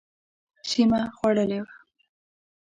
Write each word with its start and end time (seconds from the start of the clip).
سیمه 0.69 0.99
خوړلې 1.15 1.59
وه. 1.63 1.73